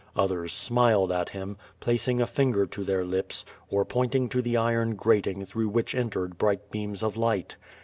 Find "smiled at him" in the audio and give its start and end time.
0.51-1.57